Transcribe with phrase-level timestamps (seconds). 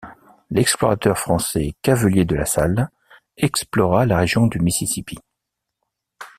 [0.49, 2.89] L'explorateur français Cavelier de La Salle
[3.37, 5.19] explora la région du Mississippi.